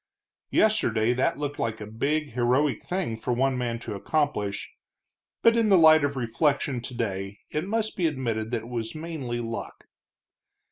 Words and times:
Yesterday 0.49 1.13
that 1.13 1.33
had 1.33 1.39
looked 1.39 1.59
like 1.59 1.79
a 1.79 1.85
big, 1.85 2.31
heroic 2.31 2.81
thing 2.83 3.17
for 3.19 3.33
one 3.33 3.55
man 3.55 3.77
to 3.77 3.93
accomplish, 3.93 4.67
but 5.43 5.55
in 5.55 5.69
the 5.69 5.77
light 5.77 6.03
of 6.03 6.15
reflection 6.15 6.81
today 6.81 7.37
it 7.51 7.67
must 7.67 7.95
be 7.95 8.07
admitted 8.07 8.49
that 8.49 8.63
it 8.63 8.67
was 8.69 8.95
mainly 8.95 9.39
luck. 9.39 9.85